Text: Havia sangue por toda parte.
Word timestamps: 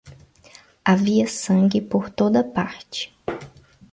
Havia 0.93 1.27
sangue 1.33 1.79
por 1.93 2.09
toda 2.23 2.43
parte. 2.57 3.15